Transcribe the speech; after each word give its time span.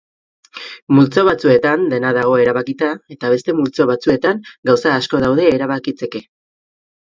Multzo 0.99 1.23
batzuetan 1.27 1.83
dena 1.91 2.13
dago 2.17 2.31
erabakita 2.45 2.89
eta 3.17 3.31
beste 3.35 3.57
multzo 3.59 3.89
batzuetan 3.93 4.43
gauza 4.73 4.97
asko 4.97 5.23
daude 5.27 5.49
erabakitzeke. 5.61 6.27